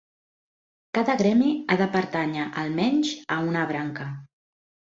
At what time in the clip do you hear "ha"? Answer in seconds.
1.73-1.77